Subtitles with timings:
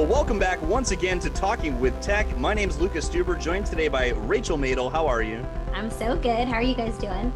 [0.00, 2.38] Well, welcome back once again to Talking with Tech.
[2.38, 4.90] My name is Lucas Steuber, joined today by Rachel Madel.
[4.90, 5.44] How are you?
[5.74, 6.48] I'm so good.
[6.48, 7.30] How are you guys doing?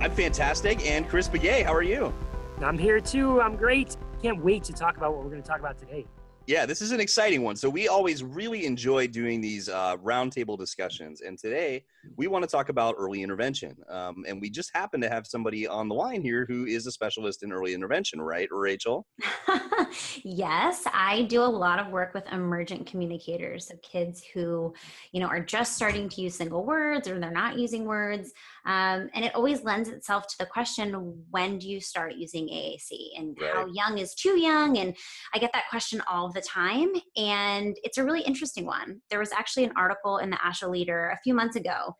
[0.00, 0.84] I'm fantastic.
[0.84, 2.12] And Chris Bugaj, how are you?
[2.60, 3.40] I'm here too.
[3.40, 3.96] I'm great.
[4.20, 6.06] Can't wait to talk about what we're going to talk about today.
[6.46, 7.56] Yeah, this is an exciting one.
[7.56, 11.82] So we always really enjoy doing these uh, roundtable discussions, and today
[12.16, 13.76] we want to talk about early intervention.
[13.88, 16.92] Um, and we just happen to have somebody on the line here who is a
[16.92, 19.06] specialist in early intervention, right, Rachel?
[20.22, 24.72] yes, I do a lot of work with emergent communicators, so kids who,
[25.12, 28.32] you know, are just starting to use single words or they're not using words.
[28.64, 33.18] Um, and it always lends itself to the question when do you start using AAC
[33.18, 33.52] and right.
[33.52, 34.78] how young is too young?
[34.78, 34.96] And
[35.34, 36.92] I get that question all the time.
[37.16, 39.00] And it's a really interesting one.
[39.10, 41.96] There was actually an article in the ASHA Leader a few months ago,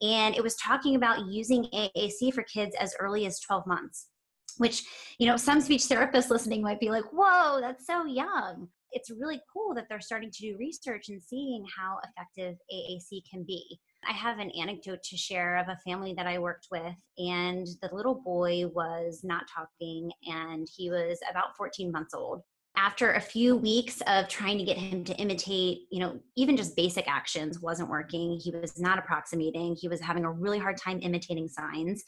[0.00, 4.08] and it was talking about using AAC for kids as early as 12 months.
[4.56, 4.84] Which,
[5.18, 9.40] you know, some speech therapists listening might be like, whoa, that's so young it's really
[9.52, 13.80] cool that they're starting to do research and seeing how effective AAC can be.
[14.08, 17.90] I have an anecdote to share of a family that I worked with, and the
[17.92, 22.42] little boy was not talking, and he was about 14 months old.
[22.82, 26.74] After a few weeks of trying to get him to imitate, you know, even just
[26.76, 28.40] basic actions wasn't working.
[28.42, 29.76] He was not approximating.
[29.78, 32.02] He was having a really hard time imitating signs.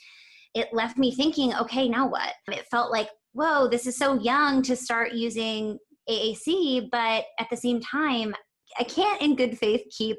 [0.54, 2.32] It left me thinking, okay, now what?
[2.48, 7.56] It felt like, whoa, this is so young to start using AAC, but at the
[7.56, 8.34] same time,
[8.78, 10.16] I can't in good faith keep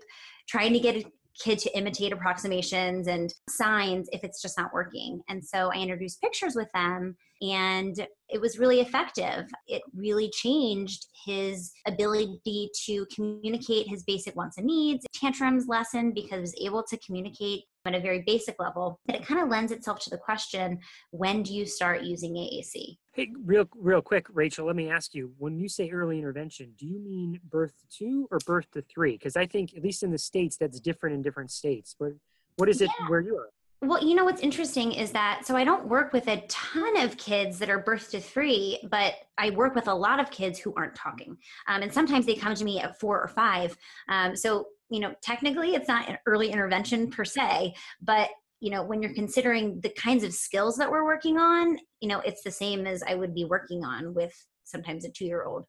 [0.48, 1.04] trying to get
[1.42, 5.22] kid to imitate approximations and signs if it's just not working.
[5.30, 9.46] And so I introduced pictures with them and it was really effective.
[9.68, 15.06] It really changed his ability to communicate his basic wants and needs.
[15.24, 19.00] Tantrums lessened because he was able to communicate at a very basic level.
[19.06, 20.80] But it kind of lends itself to the question
[21.12, 22.98] when do you start using AAC?
[23.14, 26.86] Hey, real real quick, Rachel, let me ask you, when you say early intervention, do
[26.86, 29.14] you mean birth to two or birth to three?
[29.14, 31.96] Because I think, at least in the States, that's different in different states.
[31.98, 32.14] But
[32.58, 33.10] what is it yeah.
[33.10, 33.50] where you are?
[33.84, 37.18] Well, you know what's interesting is that so I don't work with a ton of
[37.18, 40.74] kids that are birth to three, but I work with a lot of kids who
[40.78, 43.76] aren't talking, um, and sometimes they come to me at four or five.
[44.08, 48.30] Um, so you know, technically, it's not an early intervention per se, but
[48.62, 52.22] you know, when you're considering the kinds of skills that we're working on, you know,
[52.22, 54.34] it's the same as I would be working on with
[54.64, 55.66] sometimes a two year old.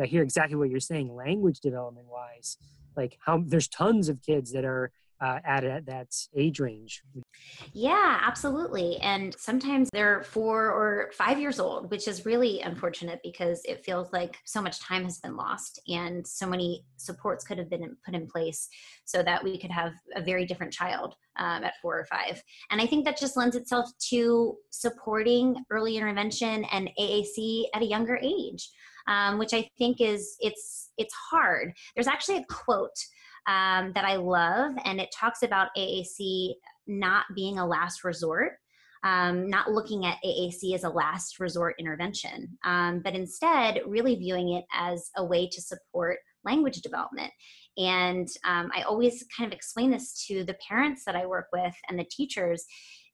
[0.00, 2.58] I hear exactly what you're saying, language development wise.
[2.96, 7.02] Like how there's tons of kids that are uh, at, at that age range.
[7.72, 8.98] Yeah, absolutely.
[8.98, 14.12] And sometimes they're four or five years old, which is really unfortunate because it feels
[14.12, 18.14] like so much time has been lost and so many supports could have been put
[18.14, 18.68] in place
[19.04, 22.42] so that we could have a very different child um, at four or five.
[22.70, 27.86] And I think that just lends itself to supporting early intervention and AAC at a
[27.86, 28.68] younger age.
[29.08, 31.72] Um, which I think is it's it's hard.
[31.94, 32.98] There's actually a quote
[33.46, 36.54] um, that I love, and it talks about AAC
[36.86, 38.52] not being a last resort.
[39.04, 44.54] Um, not looking at AAC as a last resort intervention, um, but instead really viewing
[44.54, 47.30] it as a way to support language development.
[47.76, 51.74] And um, I always kind of explain this to the parents that I work with
[51.88, 52.64] and the teachers.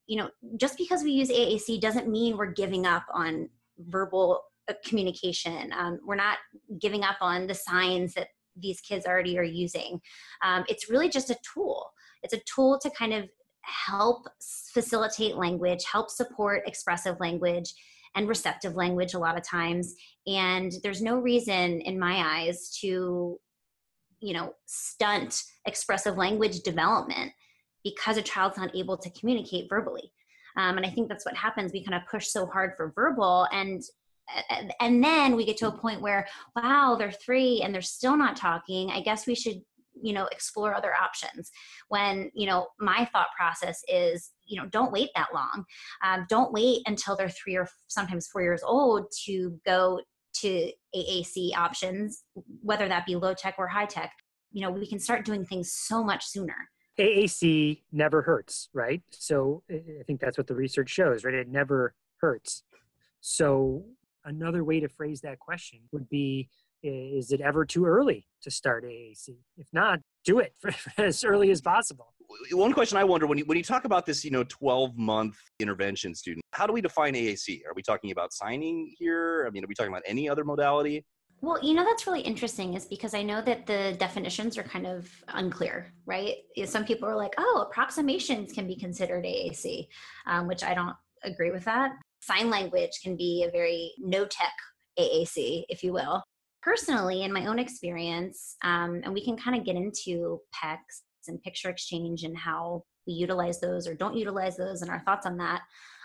[0.07, 4.75] You know, just because we use AAC doesn't mean we're giving up on verbal uh,
[4.85, 5.73] communication.
[5.77, 6.39] Um, we're not
[6.81, 10.01] giving up on the signs that these kids already are using.
[10.45, 11.91] Um, it's really just a tool.
[12.23, 13.29] It's a tool to kind of
[13.63, 14.27] help
[14.73, 17.73] facilitate language, help support expressive language
[18.15, 19.95] and receptive language a lot of times.
[20.27, 23.39] And there's no reason, in my eyes, to
[24.21, 27.33] you know stunt expressive language development
[27.83, 30.13] because a child's not able to communicate verbally.
[30.57, 31.73] Um, and I think that's what happens.
[31.73, 33.83] We kind of push so hard for verbal, and
[34.81, 36.27] and then we get to a point where
[36.57, 38.91] wow they're three and they're still not talking.
[38.91, 39.63] I guess we should
[40.01, 41.51] you know explore other options.
[41.89, 45.65] When you know my thought process is you know don't wait that long.
[46.05, 50.01] Um, don't wait until they're three or sometimes four years old to go
[50.35, 52.23] to aac options
[52.63, 54.13] whether that be low tech or high tech.
[54.53, 56.69] You know we can start doing things so much sooner.
[56.99, 59.03] Aac never hurts right?
[59.11, 61.35] So i think that's what the research shows right?
[61.35, 62.63] It never hurts.
[63.21, 63.85] So
[64.25, 66.49] another way to phrase that question would be
[66.83, 69.37] is it ever too early to start AAC?
[69.57, 70.55] If not, do it
[70.99, 72.13] as early as possible.
[72.53, 75.37] One question I wonder when you, when you talk about this, you know, 12 month
[75.61, 77.61] intervention student, how do we define AAC?
[77.67, 79.45] Are we talking about signing here?
[79.47, 81.05] I mean, are we talking about any other modality?
[81.41, 84.87] Well, you know, that's really interesting is because I know that the definitions are kind
[84.87, 86.37] of unclear, right?
[86.65, 89.89] Some people are like, oh, approximations can be considered AAC,
[90.27, 91.93] um, which I don't agree with that
[92.23, 94.53] sign language can be a very no tech
[94.99, 96.23] AAC, if you will.
[96.63, 101.43] personally, in my own experience, um, and we can kind of get into PECs and
[101.43, 105.37] picture exchange and how we utilize those or don't utilize those and our thoughts on
[105.39, 105.63] that.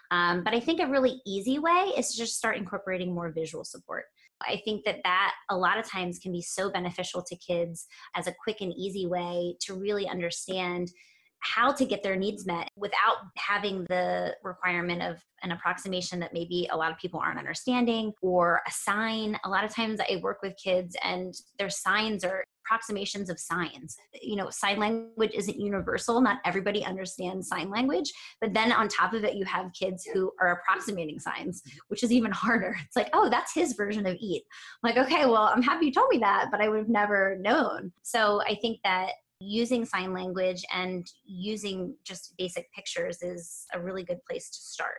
[0.10, 3.64] Um, but I think a really easy way is to just start incorporating more visual
[3.64, 4.06] support.
[4.42, 8.28] I think that that a lot of times can be so beneficial to kids as
[8.28, 10.92] a quick and easy way to really understand
[11.40, 16.68] how to get their needs met without having the requirement of an approximation that maybe
[16.72, 19.38] a lot of people aren't understanding or a sign.
[19.46, 23.96] A lot of times I work with kids and their signs are approximations of signs.
[24.22, 26.22] You know, sign language isn't universal.
[26.22, 28.12] Not everybody understands sign language.
[28.42, 32.12] But then on top of it, you have kids who are approximating signs, which is
[32.12, 32.78] even harder.
[32.86, 34.44] It's like, oh, that's his version of eat.
[34.84, 37.38] I'm like, okay, well, I'm happy you told me that, but I would have never
[37.40, 37.92] known.
[38.04, 44.04] So I think that using sign language and using just basic pictures is a really
[44.04, 44.98] good place to start.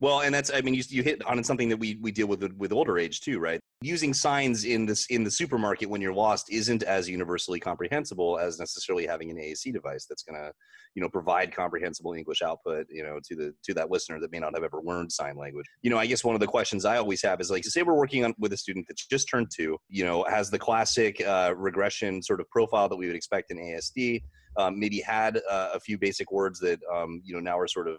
[0.00, 2.42] Well, and that's I mean you, you hit on something that we we deal with
[2.58, 3.58] with older age too, right?
[3.80, 8.58] Using signs in this in the supermarket when you're lost isn't as universally comprehensible as
[8.58, 10.52] necessarily having an AAC device that's going to,
[10.94, 14.38] you know, provide comprehensible English output, you know, to the to that listener that may
[14.38, 15.66] not have ever learned sign language.
[15.80, 17.94] You know, I guess one of the questions I always have is like, say we're
[17.94, 21.54] working on with a student that's just turned two, you know, has the classic uh,
[21.56, 24.22] regression sort of profile that we would expect in ASD.
[24.58, 27.88] Um, maybe had uh, a few basic words that um, you know now are sort
[27.88, 27.98] of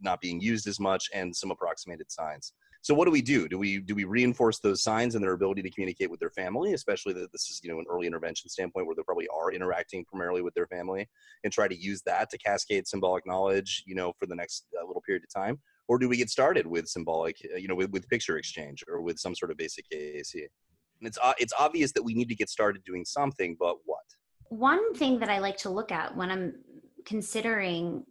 [0.00, 2.52] not being used as much and some approximated signs.
[2.82, 3.46] So what do we do?
[3.46, 6.72] Do we do we reinforce those signs and their ability to communicate with their family
[6.72, 10.04] especially that this is you know an early intervention standpoint where they probably are interacting
[10.04, 11.08] primarily with their family
[11.44, 14.86] and try to use that to cascade symbolic knowledge you know for the next uh,
[14.86, 15.58] little period of time?
[15.88, 19.02] Or do we get started with symbolic uh, you know with, with picture exchange or
[19.02, 22.34] with some sort of basic AAC and it's uh, it's obvious that we need to
[22.34, 24.00] get started doing something but what?
[24.48, 26.54] One thing that i like to look at when i'm
[27.04, 28.04] considering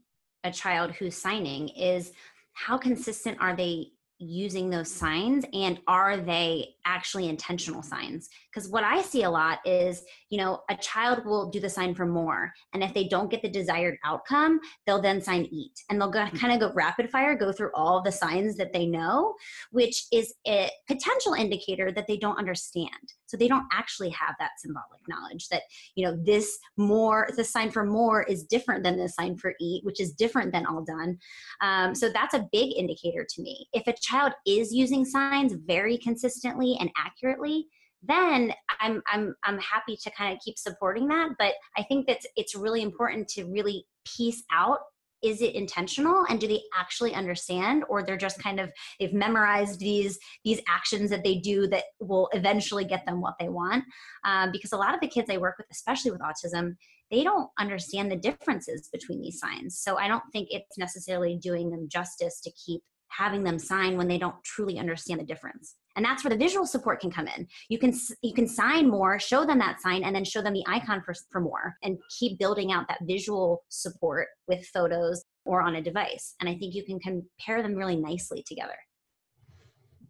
[0.44, 2.12] a child who's signing is
[2.53, 8.30] how consistent are they using those signs and are they actually intentional signs?
[8.51, 11.94] Because what i see a lot is you know a child will do the sign
[11.94, 16.01] for more and if they don't get the desired outcome they'll then sign eat and
[16.01, 16.39] they'll go, mm.
[16.39, 19.36] kind of go rapid fire go through all the signs that they know
[19.71, 22.89] which is a potential indicator that they don't understand.
[23.27, 25.63] So they don't actually have that symbolic knowledge that
[25.95, 29.86] you know this more the sign for more is different than the sign for eat
[29.86, 31.18] which is different than all done.
[31.62, 33.68] Um, so that's a big indicator to me.
[33.74, 37.68] If a child is using signs very consistently and accurately
[38.02, 41.32] then I'm I'm I'm happy to kind of keep supporting that.
[41.38, 44.80] But I think that it's really important to really piece out
[45.22, 49.80] is it intentional and do they actually understand or they're just kind of they've memorized
[49.80, 53.84] these these actions that they do that will eventually get them what they want
[54.24, 56.74] um, because a lot of the kids i work with especially with autism
[57.12, 61.70] they don't understand the differences between these signs so i don't think it's necessarily doing
[61.70, 65.76] them justice to keep having them sign when they don't truly understand the difference.
[65.96, 67.48] And that's where the visual support can come in.
[67.68, 70.64] You can you can sign more show them that sign and then show them the
[70.68, 75.76] icon for, for more and keep building out that visual support with photos or on
[75.76, 76.36] a device.
[76.40, 78.78] And i think you can compare them really nicely together.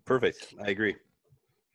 [0.05, 0.53] Perfect.
[0.63, 0.95] I agree.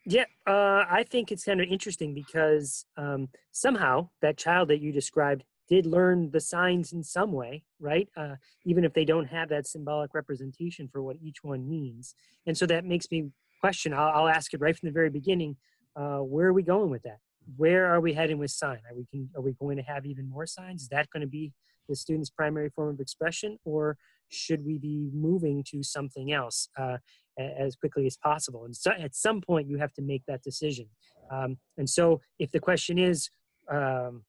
[0.06, 4.92] Yeah, uh, I think it's kind of interesting because um, somehow that child that you
[4.92, 8.08] described did learn the signs in some way, right?
[8.16, 12.14] Uh, even if they don't have that symbolic representation for what each one means.
[12.46, 13.30] And so that makes me
[13.60, 13.94] question.
[13.94, 15.56] I'll, I'll ask it right from the very beginning.
[15.96, 17.18] Uh, where are we going with that?
[17.56, 18.80] Where are we heading with sign?
[18.90, 20.82] Are we can, are we going to have even more signs?
[20.82, 21.52] Is that going to be
[21.88, 23.96] the student's primary form of expression, or
[24.30, 26.96] should we be moving to something else uh,
[27.38, 28.64] as quickly as possible?
[28.64, 30.86] And so at some point, you have to make that decision.
[31.30, 33.30] Um, and so, if the question is,
[33.70, 34.22] um,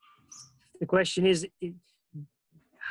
[0.79, 1.47] the question is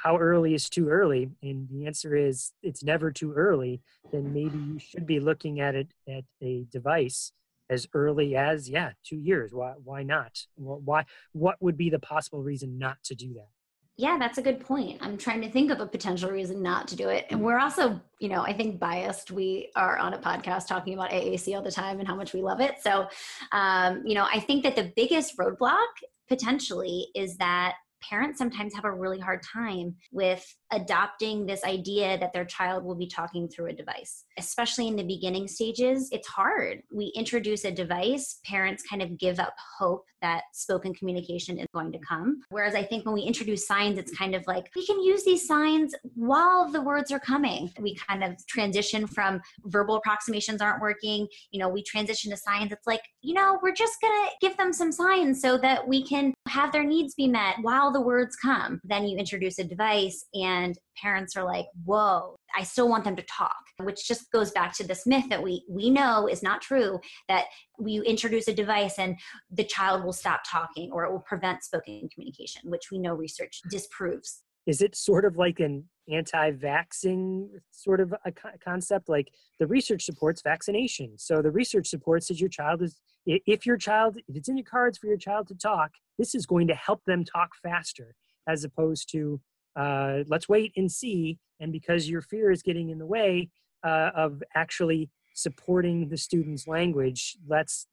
[0.03, 1.31] how early is too early?
[1.43, 3.81] And the answer is it's never too early.
[4.13, 7.33] Then maybe you should be looking at it at a device
[7.71, 9.55] as early as yeah two years.
[9.55, 10.47] Why why not?
[10.57, 13.49] Why what would be the possible reason not to do that?
[13.97, 14.99] Yeah that's a good point.
[15.01, 17.27] I'm trying to think of a potential reason not to do it.
[17.31, 19.31] And we're also you know i think biased.
[19.31, 22.43] We are on a podcast talking about aac all the time and how much we
[22.43, 22.77] love it.
[22.83, 23.09] So
[23.53, 25.87] um, you know i think that the biggest roadblock
[26.29, 32.33] potentially is that parents sometimes have a really hard time with adopting this idea that
[32.33, 34.25] their child will be talking through a device.
[34.39, 36.83] Especially in the beginning stages, it's hard.
[36.93, 41.93] We introduce a device, parents kind of give up hope that spoken communication is going
[41.93, 42.41] to come.
[42.49, 45.47] Whereas I think when we introduce signs, it's kind of like we can use these
[45.47, 47.71] signs while the words are coming.
[47.79, 52.73] We kind of transition from verbal approximations aren't working, you know, we transition to signs.
[52.73, 56.03] It's like, you know, we're just going to give them some signs so that we
[56.03, 58.81] can have their needs be met while the words come.
[58.83, 63.17] Then you introduce a device and and parents are like whoa i still want them
[63.17, 66.61] to talk which just goes back to this myth that we we know is not
[66.61, 67.45] true that
[67.79, 69.17] we introduce a device and
[69.51, 73.61] the child will stop talking or it will prevent spoken communication which we know research
[73.71, 74.43] disproves.
[74.67, 78.33] Is it sort of like an anti-vaxxing sort of a
[78.65, 79.09] concept?
[79.09, 79.29] Like
[79.61, 81.19] the research supports vaccination.
[81.19, 84.65] So the research supports that your child is if your child if it's in your
[84.65, 88.15] cards for your child to talk this is going to help them talk faster
[88.47, 89.41] as opposed to
[89.77, 91.39] uh, let's wait and see.
[91.61, 93.51] And because your fear is getting in the way
[93.85, 97.89] uh, of actually supporting the student's language let's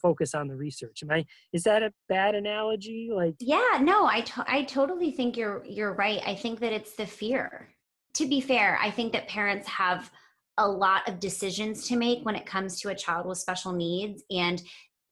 [0.00, 1.02] focus on the research.
[1.02, 3.10] Am i is that a bad analogy?
[3.12, 6.20] Like yeah no i to- i totally think you're you're right.
[6.24, 7.68] I think that it's the fear.
[8.14, 10.10] To be fair i think that parents have
[10.58, 14.22] a lot of decisions to make when it comes to a child with special needs
[14.30, 14.62] and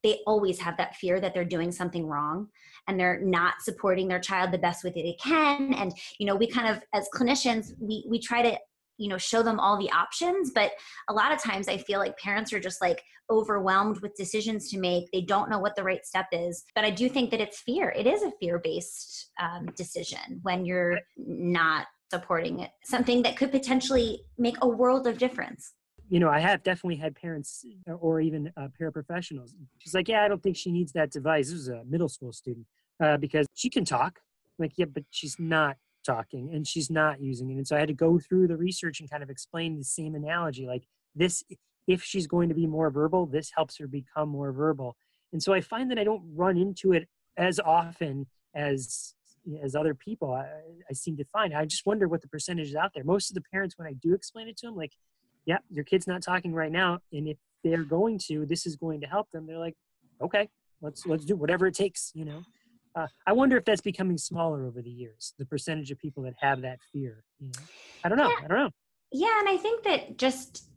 [0.04, 2.46] they always have that fear that they're doing something wrong
[2.86, 5.74] and they're not supporting their child the best way that they can.
[5.74, 8.56] And you know we kind of as clinicians we we try to
[8.98, 10.70] you know show them all the options but
[11.08, 14.78] a lot of times i feel like parents are just like overwhelmed with decisions to
[14.78, 15.10] make.
[15.10, 16.64] They don't know what the right step is.
[16.74, 17.90] But i do think that it's fear.
[17.96, 23.50] It is a fear based um, decision when you're not supporting it something that could
[23.50, 25.72] potentially make a world of difference
[26.08, 27.64] you know i have definitely had parents
[28.00, 31.50] or even uh, paraprofessionals she's like yeah i don't think she needs that device.
[31.50, 32.66] This is a middle school student
[33.02, 34.20] uh, because she can talk
[34.58, 37.54] like yeah but she's not talking and she's not using it.
[37.54, 40.14] And so i had to go through the research and kind of explain the same
[40.14, 40.84] analogy like
[41.14, 41.42] this
[41.86, 44.96] if she's going to be more verbal this helps her become more verbal.
[45.32, 49.14] And so i find that i don't run into it as often as
[49.62, 50.46] as other people I,
[50.88, 51.52] I seem to find.
[51.52, 53.04] I just wonder what the percentage is out there.
[53.04, 54.92] Most of the parents when i do explain it to them like
[55.46, 59.00] yeah your kid's not talking right now and if they're going to this is going
[59.00, 59.74] to help them they're like
[60.22, 60.48] okay
[60.82, 62.42] let's let's do whatever it takes you know
[62.96, 65.34] uh, I wonder if that's becoming smaller over the years.
[65.38, 67.24] The percentage of people that have that fear.
[67.40, 67.62] You know?
[68.04, 68.28] I don't know.
[68.28, 68.44] Yeah.
[68.44, 68.70] I don't know.
[69.10, 70.68] Yeah, and I think that just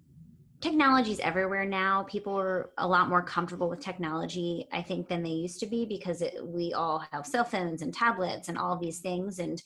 [0.61, 2.03] technology is everywhere now.
[2.03, 5.85] People are a lot more comfortable with technology, I think, than they used to be
[5.85, 9.39] because it, we all have cell phones and tablets and all these things.
[9.39, 9.61] And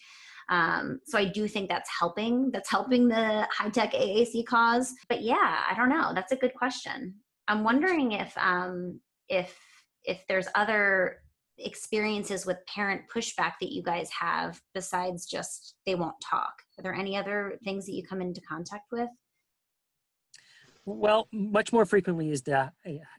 [0.51, 2.51] um, so I do think that's helping.
[2.51, 4.93] That's helping the high tech AAC cause.
[5.07, 6.11] But yeah, I don't know.
[6.13, 7.15] That's a good question.
[7.47, 9.57] I'm wondering if um, if
[10.03, 11.21] if there's other
[11.57, 16.53] experiences with parent pushback that you guys have besides just they won't talk?
[16.77, 19.09] Are there any other things that you come into contact with?
[20.97, 22.69] Well, much more frequently is the uh,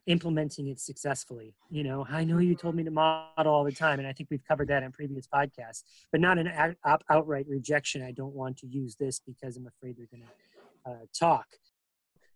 [0.06, 1.54] implementing it successfully.
[1.70, 4.28] You know, I know you told me to model all the time, and I think
[4.30, 6.76] we've covered that in previous podcasts, but not an
[7.10, 8.02] outright rejection.
[8.02, 11.46] I don't want to use this because I'm afraid they're going to uh, talk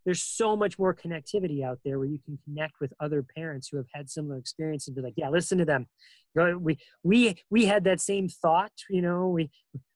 [0.07, 3.76] there's so much more connectivity out there where you can connect with other parents who
[3.76, 5.87] have had similar experiences and be like yeah listen to them
[6.59, 9.50] we we we had that same thought you know we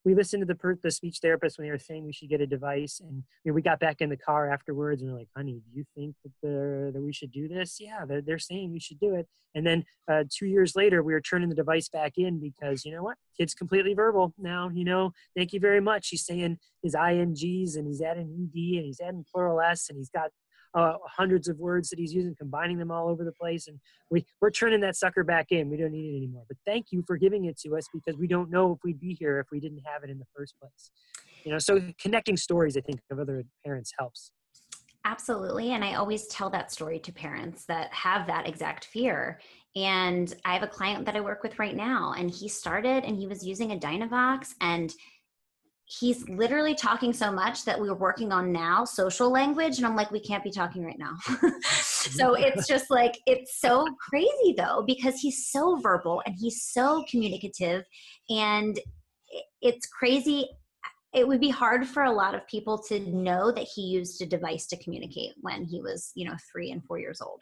[0.04, 2.40] we listened to the per, the speech therapist when they were saying we should get
[2.40, 5.28] a device and you know, we got back in the car afterwards and we're like
[5.37, 7.76] honey do you think that the that we should do this?
[7.80, 9.26] Yeah they're, they're saying we should do it.
[9.54, 12.92] And then uh, two years later we were turning the device back in because you
[12.92, 13.18] know what?
[13.38, 15.12] Kid's completely verbal now you know?
[15.37, 16.09] Thank you very much.
[16.09, 20.11] He's saying his ings and he's adding ed and he's adding plural s and he's
[20.11, 20.30] got
[20.74, 23.66] uh, hundreds of words that he's using, combining them all over the place.
[23.66, 23.78] And
[24.10, 25.68] we, we're turning that sucker back in.
[25.68, 26.44] We don't need it anymore.
[26.48, 29.14] But thank you for giving it to us because we don't know if we'd be
[29.14, 30.90] here if we didn't have it in the first place.
[31.44, 34.32] You know, so connecting stories, I think, of other parents helps.
[35.04, 35.72] Absolutely.
[35.72, 39.40] And I always tell that story to parents that have that exact fear.
[39.74, 43.16] And I have a client that I work with right now, and he started and
[43.16, 44.92] he was using a Dynavox and
[45.99, 49.97] he's literally talking so much that we are working on now social language and i'm
[49.97, 51.16] like we can't be talking right now.
[52.00, 57.04] So it's just like it's so crazy though because he's so verbal and he's so
[57.11, 57.85] communicative
[58.30, 58.78] and
[59.61, 60.49] it's crazy.
[61.12, 64.26] It would be hard for a lot of people to know that he used a
[64.26, 67.40] device to communicate when he was you know three and four years old.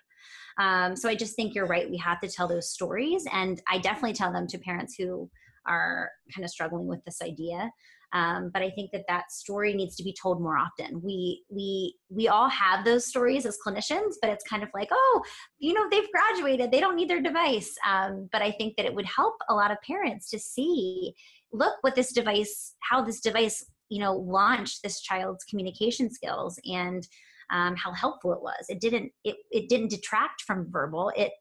[0.59, 1.89] Um, so i just think you're right.
[1.89, 5.31] We have to tell those stories and i definitely tell them to parents who
[5.67, 7.71] are kind of struggling with this idea
[8.13, 11.03] um, but I think that that story needs to be told more often.
[11.03, 15.23] We we we all have those stories as clinicians, but it's kind of like, oh,
[15.59, 17.75] you know, they've graduated, they don't need their device.
[17.87, 21.15] Um, but I think that it would help a lot of parents to see,
[21.53, 27.07] look, what this device, how this device, you know, launched this child's communication skills and
[27.51, 28.67] um, how helpful it was.
[28.69, 31.13] It didn't it it didn't detract from verbal.
[31.15, 31.33] It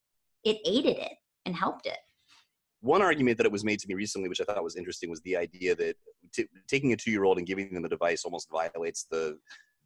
[0.43, 1.13] it aided it
[1.45, 1.97] and helped it
[2.81, 5.21] one argument that it was made to me recently, which I thought was interesting, was
[5.21, 5.95] the idea that
[6.33, 9.37] t- taking a two-year-old and giving them a device almost violates the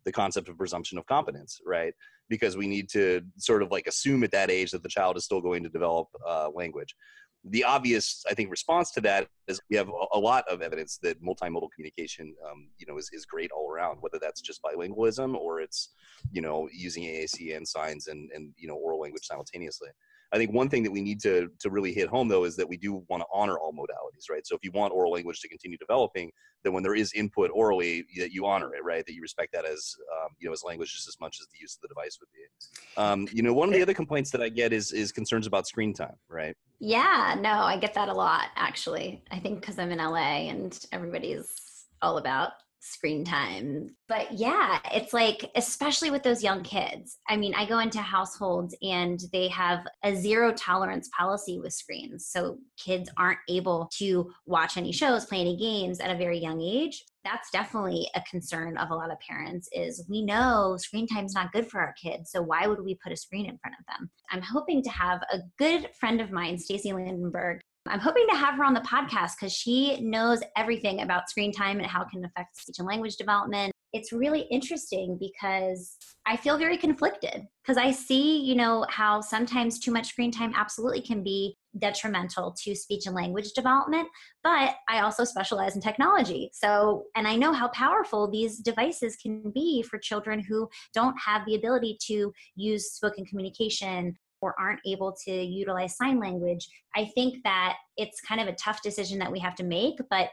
[0.03, 1.93] the concept of presumption of competence, right?
[2.27, 5.25] Because we need to sort of like assume at that age that the child is
[5.25, 6.95] still going to develop uh, language.
[7.43, 11.21] the obvious, I think, response to that is we have a lot of evidence that
[11.23, 15.59] multimodal communication, um, you know, is, is great all around, whether that's just bilingualism or
[15.59, 15.89] it's,
[16.31, 19.89] you know, using AAC and signs and, and, you know, oral language simultaneously.
[20.33, 22.67] I think one thing that we need to to really hit home though is that
[22.67, 24.45] we do want to honor all modalities, right?
[24.45, 26.31] So if you want oral language to continue developing,
[26.63, 29.05] then when there is input orally, that you honor it, right?
[29.05, 31.59] That you respect that as um, you know as language just as much as the
[31.59, 33.01] use of the device would be.
[33.01, 35.67] Um, you know, one of the other complaints that I get is is concerns about
[35.67, 36.55] screen time, right?
[36.79, 39.23] Yeah, no, I get that a lot actually.
[39.31, 43.95] I think because I'm in LA and everybody's all about screen time.
[44.07, 47.19] But yeah, it's like, especially with those young kids.
[47.29, 52.27] I mean, I go into households and they have a zero tolerance policy with screens.
[52.27, 56.61] So kids aren't able to watch any shows, play any games at a very young
[56.61, 57.03] age.
[57.23, 61.35] That's definitely a concern of a lot of parents is we know screen time is
[61.35, 62.31] not good for our kids.
[62.31, 64.09] So why would we put a screen in front of them?
[64.31, 68.55] I'm hoping to have a good friend of mine, Stacy Landenberg, I'm hoping to have
[68.55, 72.23] her on the podcast because she knows everything about screen time and how it can
[72.23, 73.71] affect speech and language development.
[73.91, 79.79] It's really interesting because I feel very conflicted because I see, you know, how sometimes
[79.79, 84.07] too much screen time absolutely can be detrimental to speech and language development,
[84.43, 86.51] but I also specialize in technology.
[86.53, 91.45] So, and I know how powerful these devices can be for children who don't have
[91.45, 97.43] the ability to use spoken communication or aren't able to utilize sign language, I think
[97.43, 99.99] that it's kind of a tough decision that we have to make.
[100.09, 100.29] But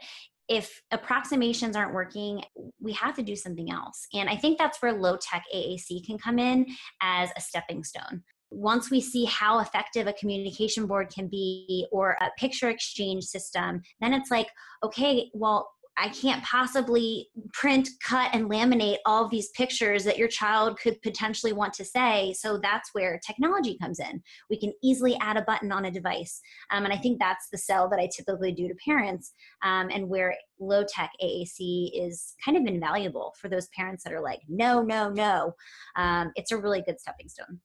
[0.48, 2.42] if approximations aren't working,
[2.80, 4.06] we have to do something else.
[4.14, 6.66] And I think that's where low tech AAC can come in
[7.02, 8.22] as a stepping stone.
[8.50, 13.82] Once we see how effective a communication board can be or a picture exchange system,
[14.00, 14.48] then it's like,
[14.82, 15.68] okay, well,
[16.00, 21.52] I can't possibly print, cut, and laminate all these pictures that your child could potentially
[21.52, 22.34] want to say.
[22.38, 24.22] So that's where technology comes in.
[24.48, 26.40] We can easily add a button on a device.
[26.70, 30.08] Um, and I think that's the sell that I typically do to parents um, and
[30.08, 34.82] where low tech AAC is kind of invaluable for those parents that are like, no,
[34.82, 35.54] no, no.
[35.96, 37.60] Um, it's a really good stepping stone.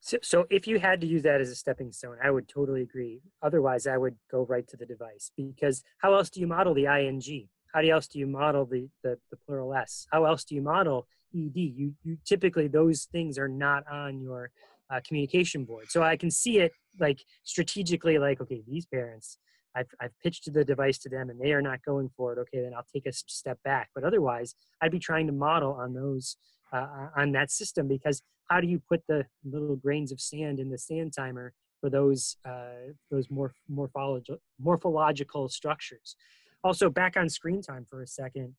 [0.00, 2.82] So, so if you had to use that as a stepping stone, I would totally
[2.82, 3.22] agree.
[3.42, 6.84] Otherwise, I would go right to the device because how else do you model the
[6.84, 7.48] ing?
[7.76, 10.06] How else do you model the, the, the plural s?
[10.10, 14.50] How else do you model ed you, you typically those things are not on your
[14.90, 15.86] uh, communication board.
[15.90, 19.38] So i can see it like strategically like okay these parents
[19.74, 22.38] I've, I've pitched the device to them and they are not going for it.
[22.38, 23.90] Okay then i'll take a step back.
[23.94, 26.36] But otherwise i'd be trying to model on those
[26.72, 30.70] uh, on that system because how do you put the little grains of sand in
[30.70, 33.26] the sand timer for those uh, those
[33.68, 36.16] morphological morphological structures
[36.66, 38.54] also back on screen time for a second.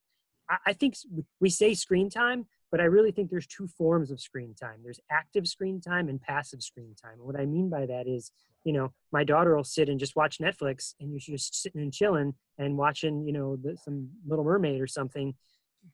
[0.66, 0.96] I, think
[1.42, 4.80] we say screen time but i really think there's two forms of screen time.
[4.84, 7.16] There's active screen time and passive screen time.
[7.16, 8.32] And what i mean by that is
[8.64, 11.94] you know my daughter will sit and just watch netflix and you're just sitting and
[11.94, 15.34] chilling and watching you know the, some little mermaid or something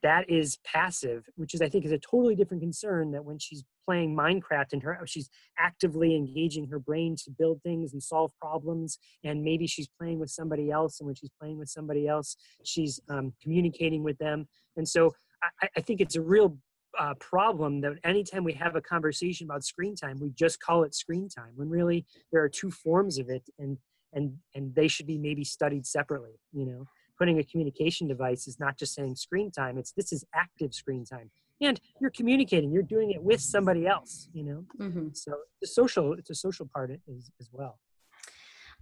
[0.01, 3.63] that is passive, which is I think is a totally different concern that when she's
[3.85, 8.97] playing Minecraft and her she's actively engaging her brain to build things and solve problems,
[9.23, 12.99] and maybe she's playing with somebody else, and when she's playing with somebody else, she's
[13.09, 15.13] um, communicating with them, and so
[15.61, 16.57] I, I think it's a real
[16.99, 20.93] uh, problem that anytime we have a conversation about screen time, we just call it
[20.93, 23.77] screen time when really there are two forms of it, and
[24.13, 26.85] and and they should be maybe studied separately, you know
[27.17, 31.05] putting a communication device is not just saying screen time it's this is active screen
[31.05, 31.29] time
[31.61, 35.07] and you're communicating you're doing it with somebody else you know mm-hmm.
[35.13, 37.79] so the social it's a social part as, as well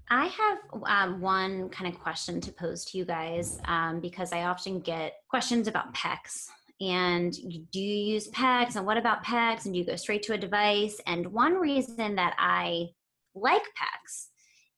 [0.10, 4.44] I have um, one kind of question to pose to you guys um, because I
[4.44, 6.50] often get questions about PECS.
[6.82, 7.32] And
[7.72, 8.76] do you use PECS?
[8.76, 9.66] And what about PECS?
[9.66, 11.00] And do you go straight to a device?
[11.08, 12.90] And one reason that I
[13.36, 14.28] like PECS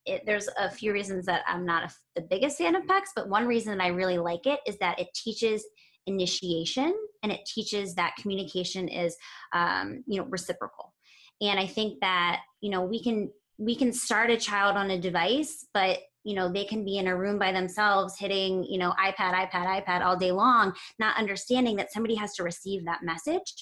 [0.05, 3.29] it, there's a few reasons that I'm not a, the biggest fan of PECS, but
[3.29, 5.65] one reason I really like it is that it teaches
[6.05, 9.15] initiation and it teaches that communication is,
[9.53, 10.93] um, you know, reciprocal.
[11.41, 14.99] And I think that you know we can we can start a child on a
[14.99, 18.93] device, but you know they can be in a room by themselves hitting you know
[19.03, 23.53] ipad ipad ipad all day long not understanding that somebody has to receive that message.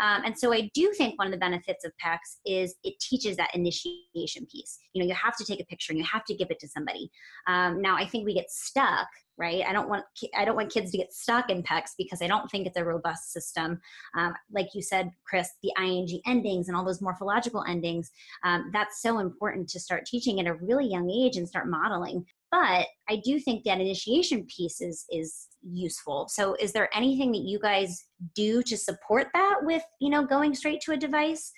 [0.00, 3.36] Um, and so i do think one of the benefits of PECS is it teaches
[3.36, 4.78] that initiation piece.
[4.92, 6.68] You know you have to take a picture and you have to give it to
[6.68, 7.10] somebody.
[7.46, 9.64] Um, now i think we get stuck right?
[9.66, 10.04] I don't want
[10.36, 12.84] i don't want kids to get stuck in PECS because i don't think it's a
[12.84, 13.80] robust system.
[14.16, 18.10] Um, like you said chris the ing endings and all those morphological endings
[18.44, 22.24] um, that's so important to start teaching at a really young age and start modeling.
[22.50, 26.28] But i do think that initiation piece is is useful.
[26.28, 30.54] So is there anything that you guys do to support that with you know going
[30.54, 31.52] straight to a device?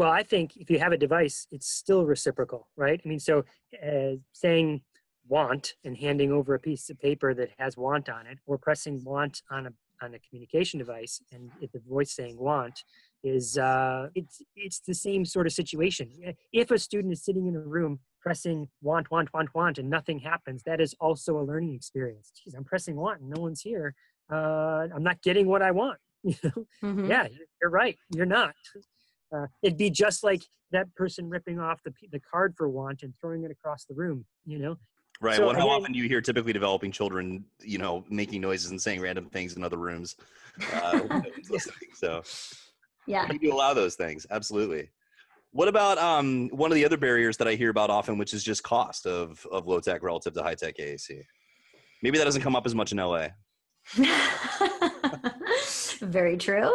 [0.00, 2.98] Well, I think if you have a device, it's still reciprocal, right?
[3.04, 3.44] I mean, so
[3.86, 4.80] uh, saying
[5.30, 9.02] want and handing over a piece of paper that has want on it, or pressing
[9.04, 12.84] want on a on a communication device and if the voice saying want
[13.22, 16.10] is uh, it's it's the same sort of situation.
[16.52, 20.18] If a student is sitting in a room pressing want, want, want, want, and nothing
[20.18, 22.32] happens, that is also a learning experience.
[22.34, 23.94] Geez, I'm pressing want and no one's here.
[24.32, 25.98] Uh, I'm not getting what I want.
[26.22, 26.66] You know?
[26.84, 27.10] Mm-hmm.
[27.10, 27.28] Yeah,
[27.60, 27.96] you're right.
[28.14, 28.54] You're not.
[29.32, 33.14] Uh, it'd be just like that person ripping off the the card for want and
[33.20, 34.24] throwing it across the room.
[34.44, 34.76] You know.
[35.20, 35.36] Right.
[35.36, 38.80] So, well, how often do you hear typically developing children, you know, making noises and
[38.80, 40.16] saying random things in other rooms?
[40.72, 41.20] Uh,
[41.94, 42.22] so.
[43.06, 43.30] Yeah.
[43.30, 44.26] You do allow those things?
[44.30, 44.90] Absolutely.
[45.52, 48.44] What about um, one of the other barriers that i hear about often which is
[48.44, 51.24] just cost of, of low tech relative to high tech aac
[52.02, 53.26] maybe that doesn't come up as much in la
[56.00, 56.70] very true.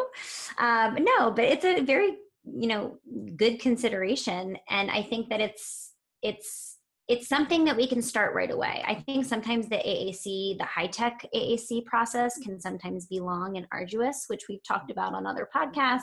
[0.58, 2.99] Um, no but it's a very you know
[3.36, 6.75] good consideration and i think that it's it's
[7.08, 8.84] it's something that we can start right away.
[8.88, 13.68] I think sometimes the AAC, the high tech AAC process, can sometimes be long and
[13.72, 16.02] arduous, which we've talked about on other podcasts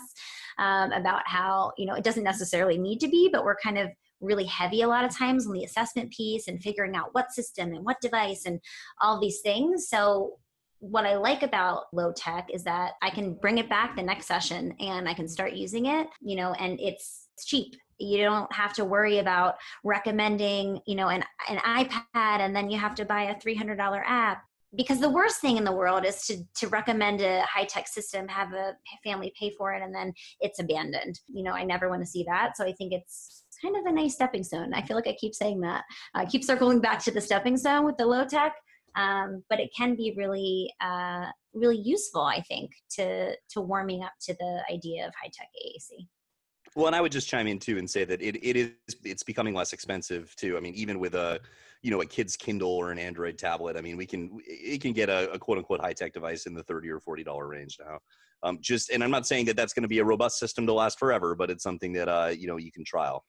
[0.59, 3.91] um, about how, you know, it doesn't necessarily need to be, but we're kind of
[4.21, 7.73] really heavy a lot of times on the assessment piece and figuring out what system
[7.75, 8.61] and what device and
[9.01, 9.89] all these things.
[9.89, 10.39] So,
[10.79, 14.27] what I like about low tech is that I can bring it back the next
[14.27, 18.73] session and I can start using it, you know, and it's cheap you don't have
[18.75, 23.25] to worry about recommending you know an, an ipad and then you have to buy
[23.25, 24.45] a $300 app.
[24.75, 28.27] Because the worst thing in the world is to to recommend a high tech system
[28.29, 31.21] have a family pay for it and then it's abandoned.
[31.29, 32.57] You know i never want to see that.
[32.57, 34.75] So i think it's kind of a nice stepping stone.
[34.75, 35.85] I feel like i keep saying that.
[36.15, 38.55] I keep circling back to the stepping stone with the low tech
[38.97, 44.13] um, but it can be really uh, really useful i think to to warming up
[44.21, 46.07] to the idea of high tech aac
[46.75, 48.71] well, and I would just chime in too and say that it, it is
[49.05, 50.57] it's becoming less expensive too.
[50.57, 51.41] I mean, even with a
[51.83, 54.93] you know a kid's Kindle or an Android tablet, I mean, we can it can
[54.93, 57.79] get a, a quote unquote high tech device in the thirty or forty dollar range
[57.81, 57.99] now.
[58.43, 60.73] Um, just and I'm not saying that that's going to be a robust system to
[60.73, 63.25] last forever, but it's something that uh, you know you can trial.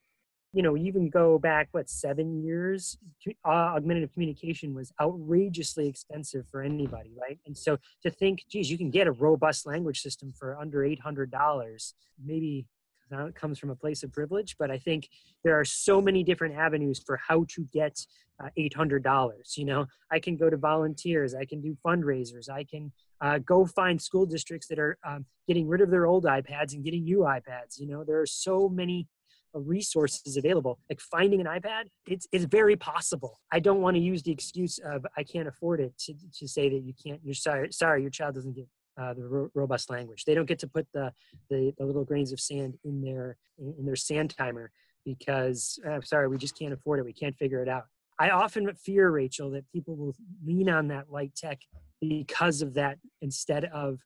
[0.52, 2.96] You know, even go back what seven years,
[3.44, 7.40] uh, augmentative communication was outrageously expensive for anybody, right?
[7.44, 11.00] And so to think, geez, you can get a robust language system for under eight
[11.00, 12.66] hundred dollars, maybe
[13.12, 15.08] it comes from a place of privilege, but I think
[15.42, 18.04] there are so many different avenues for how to get
[18.42, 19.56] uh, $800.
[19.56, 23.66] You know, I can go to volunteers, I can do fundraisers, I can uh, go
[23.66, 27.18] find school districts that are um, getting rid of their old iPads and getting new
[27.18, 27.78] iPads.
[27.78, 29.06] You know, there are so many
[29.54, 30.78] uh, resources available.
[30.90, 33.40] Like finding an iPad, it's, it's very possible.
[33.52, 36.68] I don't want to use the excuse of I can't afford it to, to say
[36.68, 38.66] that you can't, you're sorry, sorry, your child doesn't get
[39.00, 40.24] uh, the ro- robust language.
[40.24, 41.12] They don't get to put the,
[41.50, 44.70] the, the little grains of sand in their in their sand timer
[45.04, 47.04] because I'm sorry, we just can't afford it.
[47.04, 47.84] We can't figure it out.
[48.18, 51.60] I often fear, Rachel, that people will lean on that light tech
[52.00, 53.98] because of that instead of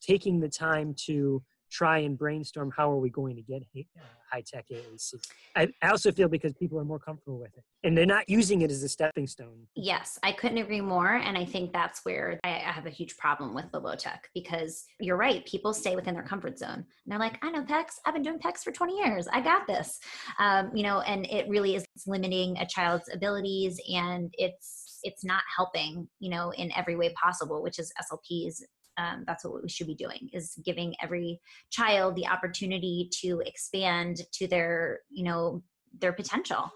[0.00, 4.42] taking the time to try and brainstorm how are we going to get uh, high
[4.46, 5.14] tech AAC.
[5.56, 8.62] I, I also feel because people are more comfortable with it and they're not using
[8.62, 9.66] it as a stepping stone.
[9.74, 11.14] Yes, I couldn't agree more.
[11.14, 14.84] And I think that's where I, have a huge problem with the low tech because
[15.00, 15.44] you're right.
[15.44, 16.76] People stay within their comfort zone.
[16.76, 17.98] And they're like, I know PECS.
[18.06, 19.28] I've been doing PECS for 20 years.
[19.30, 19.98] I got this.
[20.38, 25.42] Um, you know, and it really is limiting a child's abilities and it's it's not
[25.56, 28.62] helping you know in every way possible which is slps
[28.98, 34.20] um, that's what we should be doing is giving every child the opportunity to expand
[34.32, 35.62] to their you know
[36.00, 36.70] their potential.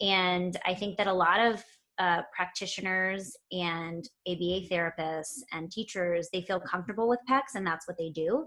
[0.00, 1.62] And i think that a lot of
[1.98, 7.98] uh, practitioners and aba therapists and teachers they feel comfortable with PECS and that's what
[7.98, 8.46] they do.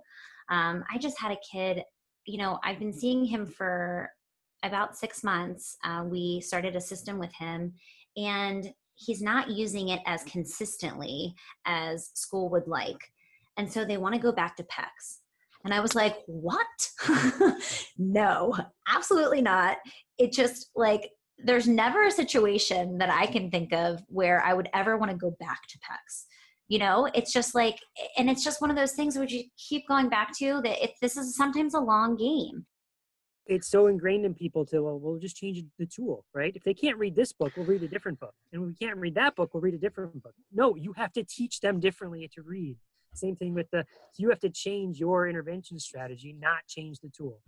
[0.49, 1.83] Um, i just had a kid
[2.25, 4.09] you know i've been seeing him for
[4.63, 5.77] about six months.
[5.83, 7.73] Uh, we started a system with him
[8.17, 8.73] and
[9.05, 11.33] he's not using it as consistently
[11.65, 13.11] as school would like.
[13.57, 15.19] And so they want to go back to PECS.
[15.63, 16.89] And I was like, what?
[17.97, 18.55] no,
[18.87, 19.77] absolutely not.
[20.17, 21.09] It just like,
[21.43, 25.17] there's never a situation that I can think of where I would ever want to
[25.17, 26.25] go back to PECS.
[26.67, 27.77] You know, it's just like,
[28.17, 30.91] and it's just one of those things which you keep going back to that it,
[31.01, 32.65] this is sometimes a long game
[33.47, 36.55] it's so ingrained in people to well we'll just change the tool right?
[36.55, 39.15] If they can't read this book we'll read a different book and we can't read
[39.15, 40.33] that book we'll read a different book.
[40.51, 42.77] No you have to teach them differently to read.
[43.13, 43.85] Same thing with the
[44.17, 47.41] you have to change your intervention strategy not change the tool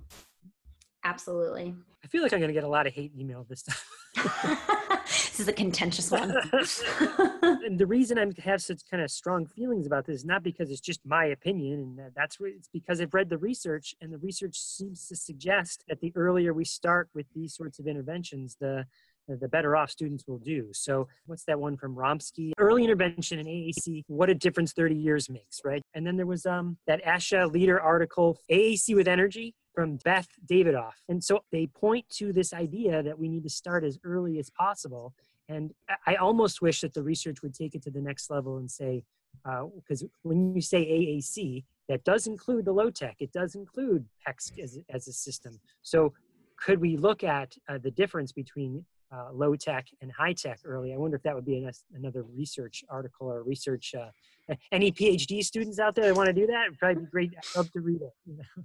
[1.04, 1.76] Absolutely.
[2.04, 3.78] I feel like I'm going to get a lot of hate email this time.
[5.06, 6.32] this is a contentious one.
[7.42, 10.70] and the reason I have such kind of strong feelings about this is not because
[10.70, 14.18] it's just my opinion, and that's what it's because I've read the research, and the
[14.18, 18.86] research seems to suggest that the earlier we start with these sorts of interventions, the
[19.28, 20.68] the better off students will do.
[20.74, 22.52] So, what's that one from Romski?
[22.58, 25.82] Early intervention in AAC, what a difference 30 years makes, right?
[25.94, 30.94] And then there was um, that ASHA leader article, AAC with Energy, from Beth Davidoff.
[31.10, 34.50] And so they point to this idea that we need to start as early as
[34.50, 35.14] possible.
[35.50, 35.74] And
[36.08, 39.04] I almost wish that the research would take it to the next level and say,
[39.44, 44.06] because uh, when you say AAC, that does include the low tech, it does include
[44.26, 45.60] PECS as, as a system.
[45.82, 46.14] So
[46.56, 50.94] could we look at uh, the difference between uh, low tech and high tech early?
[50.94, 53.94] I wonder if that would be an, another research article or research.
[53.94, 56.68] Uh, any PhD students out there that want to do that?
[56.68, 57.34] It'd probably be great.
[57.38, 58.14] I'd love to read it.
[58.26, 58.64] You know?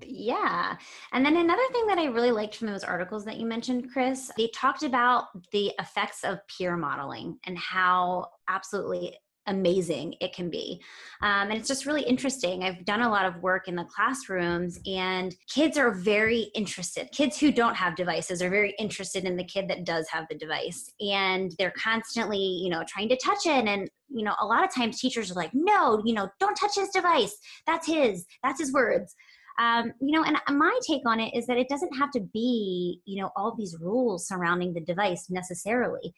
[0.00, 0.76] Yeah.
[1.12, 4.30] And then another thing that I really liked from those articles that you mentioned, Chris,
[4.36, 10.80] they talked about the effects of peer modeling and how absolutely amazing it can be.
[11.22, 12.62] Um, and it's just really interesting.
[12.62, 17.10] I've done a lot of work in the classrooms, and kids are very interested.
[17.12, 20.36] Kids who don't have devices are very interested in the kid that does have the
[20.36, 20.92] device.
[21.00, 23.66] And they're constantly, you know, trying to touch it.
[23.66, 26.76] And, you know, a lot of times teachers are like, no, you know, don't touch
[26.76, 27.36] his device.
[27.66, 28.26] That's his.
[28.44, 29.14] That's his words.
[29.58, 33.00] Um, you know, and my take on it is that it doesn't have to be,
[33.04, 36.14] you know, all these rules surrounding the device necessarily.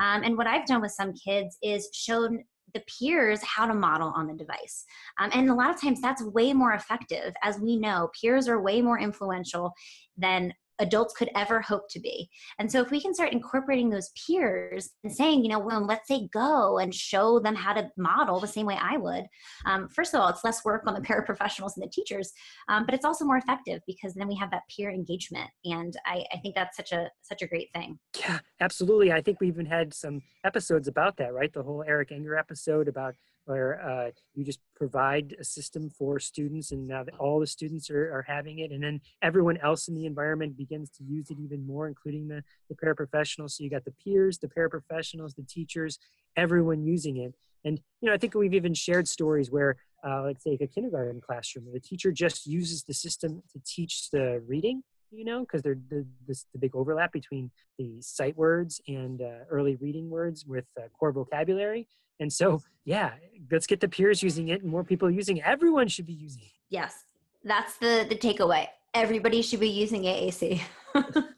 [0.00, 4.12] Um, and what I've done with some kids is shown the peers how to model
[4.16, 4.84] on the device.
[5.20, 7.32] Um, and a lot of times that's way more effective.
[7.42, 9.72] As we know, peers are way more influential
[10.16, 12.28] than adults could ever hope to be.
[12.58, 16.08] And so if we can start incorporating those peers and saying, you know, well, let's
[16.08, 19.24] say go and show them how to model the same way I would.
[19.66, 22.32] Um, first of all, it's less work on the paraprofessionals and the teachers,
[22.68, 25.50] um, but it's also more effective because then we have that peer engagement.
[25.64, 27.98] And I, I think that's such a such a great thing.
[28.18, 29.12] Yeah, absolutely.
[29.12, 31.52] I think we even had some episodes about that, right?
[31.52, 33.14] The whole Eric Enger episode about
[33.46, 38.12] where uh, you just provide a system for students and now all the students are,
[38.12, 41.66] are having it and then everyone else in the environment begins to use it even
[41.66, 43.52] more including the, the paraprofessionals.
[43.52, 45.98] So you got the peers the paraprofessionals the teachers
[46.36, 47.34] everyone using it.
[47.64, 49.76] And you know i think we've even shared stories where
[50.06, 54.42] uh, let's take a kindergarten classroom the teacher just uses the system to teach the
[54.46, 54.82] reading
[55.14, 59.44] you know, because they're the, this, the big overlap between the sight words and uh,
[59.50, 61.86] early reading words with uh, core vocabulary.
[62.20, 63.12] And so, yeah,
[63.50, 65.44] let's get the peers using it and more people using it.
[65.46, 66.52] Everyone should be using it.
[66.70, 67.04] Yes,
[67.44, 68.68] that's the the takeaway.
[68.94, 70.60] Everybody should be using AAC.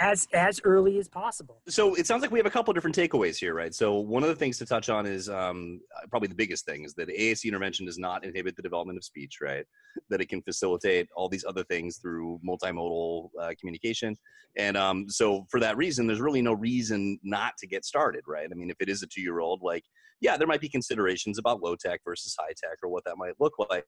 [0.00, 1.62] as as early as possible.
[1.68, 3.74] So it sounds like we have a couple different takeaways here, right?
[3.74, 6.94] So one of the things to touch on is um, probably the biggest thing is
[6.94, 9.64] that AAC intervention does not inhibit the development of speech, right?
[10.10, 14.16] That it can facilitate all these other things through multimodal uh, communication,
[14.56, 18.48] and um, so for that reason, there's really no reason not to get started, right?
[18.50, 19.84] I mean, if it is a two-year-old, like
[20.20, 23.34] yeah, there might be considerations about low tech versus high tech or what that might
[23.40, 23.84] look like,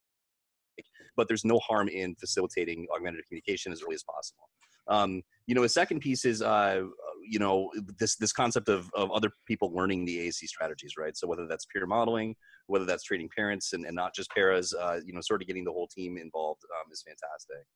[1.17, 4.49] but there's no harm in facilitating augmented communication as early as possible.
[4.89, 6.83] Um, you know, a second piece is, uh,
[7.29, 11.17] you know, this this concept of, of other people learning the AAC strategies, right?
[11.17, 12.35] So whether that's peer modeling,
[12.67, 15.65] whether that's training parents and, and not just paras, uh, you know, sort of getting
[15.65, 17.67] the whole team involved um, is fantastic.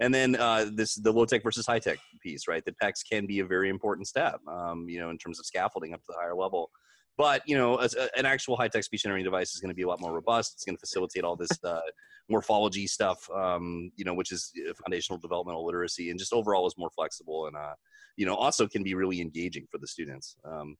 [0.00, 2.64] And then uh, this the low tech versus high tech piece, right?
[2.64, 5.94] The PECS can be a very important step, um, you know, in terms of scaffolding
[5.94, 6.70] up to the higher level.
[7.16, 9.82] But you know, a, an actual high tech speech generating device is going to be
[9.82, 10.54] a lot more robust.
[10.54, 11.80] It's going to facilitate all this uh,
[12.28, 16.74] morphology stuff, um, you know, which is uh, foundational developmental literacy, and just overall is
[16.76, 17.74] more flexible and uh,
[18.16, 20.36] you know also can be really engaging for the students.
[20.44, 20.76] Um,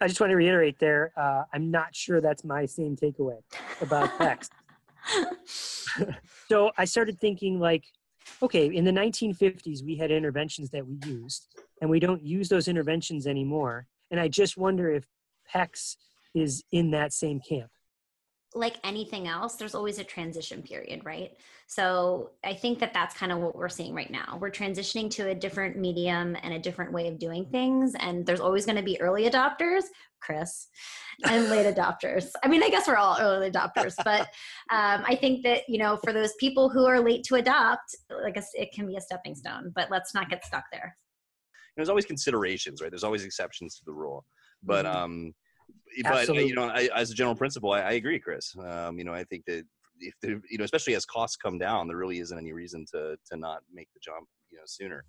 [0.00, 1.12] I just want to reiterate there.
[1.16, 3.38] Uh, I'm not sure that's my same takeaway
[3.80, 4.50] about PECS.
[6.48, 7.84] so I started thinking like,
[8.42, 11.46] okay, in the 1950s we had interventions that we used,
[11.80, 13.86] and we don't use those interventions anymore.
[14.10, 15.04] And I just wonder if
[15.54, 15.96] PECS
[16.34, 17.70] is in that same camp
[18.56, 21.32] like anything else, there's always a transition period, right?
[21.66, 24.38] So I think that that's kind of what we're seeing right now.
[24.40, 27.94] We're transitioning to a different medium and a different way of doing things.
[27.98, 29.82] And there's always going to be early adopters,
[30.20, 30.68] Chris,
[31.28, 32.30] and late adopters.
[32.42, 34.22] I mean, I guess we're all early adopters, but
[34.70, 38.38] um, I think that, you know, for those people who are late to adopt, like
[38.54, 40.96] it can be a stepping stone, but let's not get stuck there.
[41.76, 42.90] There's always considerations, right?
[42.90, 44.24] There's always exceptions to the rule.
[44.66, 44.96] But, mm-hmm.
[44.96, 45.34] um,
[46.02, 48.54] but uh, you know, I, as a general principle, I, I agree, Chris.
[48.58, 49.64] Um, you know, I think that
[50.00, 53.16] if there, you know, especially as costs come down, there really isn't any reason to
[53.30, 55.04] to not make the jump, you know, sooner.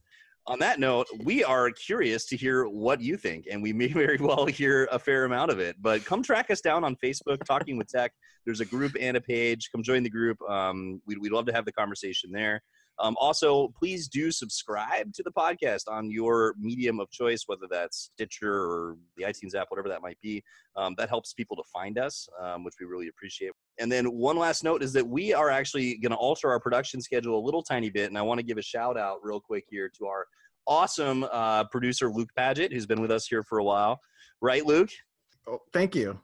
[0.45, 4.17] On that note, we are curious to hear what you think, and we may very
[4.17, 5.75] well hear a fair amount of it.
[5.81, 8.13] But come track us down on Facebook, Talking with Tech.
[8.45, 9.69] There's a group and a page.
[9.73, 10.37] Come join the group.
[10.49, 12.63] Um, we'd, we'd love to have the conversation there.
[12.99, 18.09] Um, also, please do subscribe to the podcast on your medium of choice, whether that's
[18.13, 20.43] Stitcher or the iTunes app, whatever that might be.
[20.75, 23.51] Um, that helps people to find us, um, which we really appreciate.
[23.79, 27.01] And then one last note is that we are actually going to alter our production
[27.01, 29.65] schedule a little tiny bit, and I want to give a shout out real quick
[29.69, 30.25] here to our
[30.67, 33.99] awesome uh, producer Luke Paget, who's been with us here for a while.
[34.41, 34.89] Right, Luke?
[35.47, 36.19] Oh, thank you.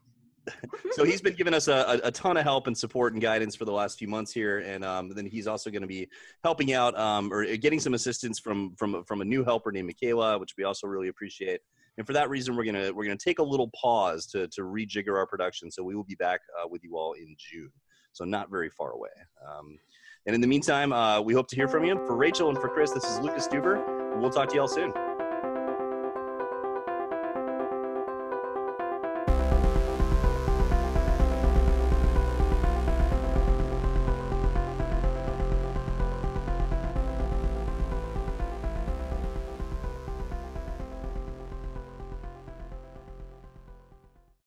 [0.92, 3.66] So he's been giving us a, a, ton of help and support and guidance for
[3.66, 6.08] the last few months here, and um, then he's also going to be
[6.44, 10.38] helping out um, or getting some assistance from from from a new helper named Michaela,
[10.38, 11.62] which we also really appreciate.
[11.98, 15.16] And for that reason, we're gonna we're gonna take a little pause to to rejigger
[15.18, 15.72] our production.
[15.72, 17.72] So we will be back uh, with you all in June,
[18.12, 19.10] so not very far away.
[19.48, 19.80] Um,
[20.26, 21.96] and in the meantime, uh, we hope to hear from you.
[22.06, 24.20] For Rachel and for Chris, this is Lucas Steuber.
[24.20, 25.13] We'll talk to you all soon.